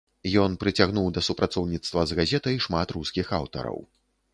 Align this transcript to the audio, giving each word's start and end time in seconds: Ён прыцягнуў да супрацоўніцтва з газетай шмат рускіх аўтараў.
Ён 0.43 0.55
прыцягнуў 0.63 1.11
да 1.19 1.23
супрацоўніцтва 1.29 2.09
з 2.13 2.21
газетай 2.23 2.55
шмат 2.67 2.87
рускіх 3.01 3.27
аўтараў. 3.41 3.77